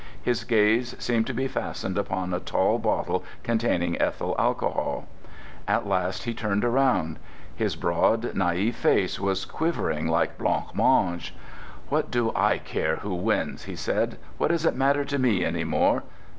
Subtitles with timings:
[0.19, 5.05] His gaze seemed to be fastened upon a tall bottle containing ethyl alcohol.
[5.67, 7.19] At last he turned round.
[7.55, 11.35] His broad, naïve face was quivering like blanc mange.
[11.89, 14.17] "What do I care who wins?" he said.
[14.39, 16.01] "What does it matter to me any more?